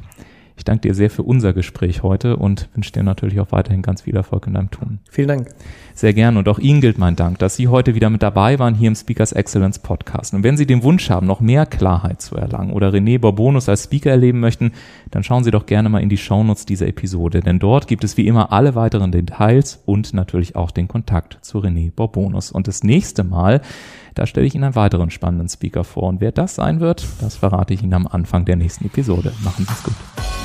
Ich 0.57 0.63
danke 0.63 0.88
dir 0.88 0.93
sehr 0.93 1.10
für 1.10 1.24
unser 1.24 1.53
Gespräch 1.53 2.03
heute 2.03 2.38
und 2.38 2.69
wünsche 2.74 2.91
dir 2.91 3.03
natürlich 3.03 3.39
auch 3.39 3.51
weiterhin 3.51 3.81
ganz 3.81 4.03
viel 4.03 4.15
Erfolg 4.15 4.48
in 4.48 4.53
deinem 4.53 4.72
Tun. 4.72 5.00
Vielen 5.10 5.27
Dank. 5.27 5.50
Sehr 5.97 6.13
gern 6.13 6.35
und 6.35 6.49
auch 6.49 6.59
Ihnen 6.59 6.81
gilt 6.81 6.97
mein 6.97 7.15
Dank, 7.15 7.39
dass 7.39 7.55
Sie 7.55 7.69
heute 7.69 7.95
wieder 7.95 8.09
mit 8.09 8.21
dabei 8.21 8.59
waren 8.59 8.75
hier 8.75 8.89
im 8.89 8.95
Speakers 8.95 9.31
Excellence 9.31 9.79
Podcast. 9.79 10.33
Und 10.33 10.43
wenn 10.43 10.57
Sie 10.57 10.65
den 10.65 10.83
Wunsch 10.83 11.09
haben, 11.09 11.25
noch 11.25 11.39
mehr 11.39 11.65
Klarheit 11.65 12.21
zu 12.21 12.35
erlangen 12.35 12.73
oder 12.73 12.89
René 12.89 13.17
Borbonus 13.17 13.69
als 13.69 13.85
Speaker 13.85 14.11
erleben 14.11 14.41
möchten, 14.41 14.73
dann 15.11 15.23
schauen 15.23 15.45
Sie 15.45 15.51
doch 15.51 15.65
gerne 15.65 15.87
mal 15.87 16.03
in 16.03 16.09
die 16.09 16.17
Shownotes 16.17 16.65
dieser 16.65 16.87
Episode, 16.87 17.39
denn 17.39 17.59
dort 17.59 17.87
gibt 17.87 18.03
es 18.03 18.17
wie 18.17 18.27
immer 18.27 18.51
alle 18.51 18.75
weiteren 18.75 19.13
Details 19.13 19.81
und 19.85 20.13
natürlich 20.13 20.57
auch 20.57 20.71
den 20.71 20.89
Kontakt 20.89 21.37
zu 21.41 21.59
René 21.59 21.91
Borbonus. 21.95 22.51
Und 22.51 22.67
das 22.67 22.83
nächste 22.83 23.23
Mal 23.23 23.61
da 24.15 24.25
stelle 24.25 24.47
ich 24.47 24.55
Ihnen 24.55 24.63
einen 24.63 24.75
weiteren 24.75 25.11
spannenden 25.11 25.49
Speaker 25.49 25.83
vor. 25.83 26.03
Und 26.03 26.21
wer 26.21 26.31
das 26.31 26.55
sein 26.55 26.79
wird, 26.79 27.05
das 27.19 27.35
verrate 27.35 27.73
ich 27.73 27.83
Ihnen 27.83 27.93
am 27.93 28.07
Anfang 28.07 28.45
der 28.45 28.55
nächsten 28.55 28.85
Episode. 28.85 29.33
Machen 29.43 29.65
Sie 29.65 29.73
es 29.73 29.83
gut. 29.83 30.44